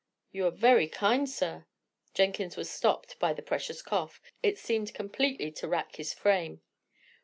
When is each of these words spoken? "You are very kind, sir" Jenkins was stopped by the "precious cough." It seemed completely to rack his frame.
"You 0.31 0.47
are 0.47 0.49
very 0.49 0.87
kind, 0.87 1.29
sir" 1.29 1.67
Jenkins 2.15 2.57
was 2.57 2.71
stopped 2.71 3.19
by 3.19 3.33
the 3.33 3.43
"precious 3.43 3.83
cough." 3.83 4.19
It 4.41 4.57
seemed 4.57 4.95
completely 4.95 5.51
to 5.51 5.67
rack 5.67 5.97
his 5.97 6.11
frame. 6.11 6.61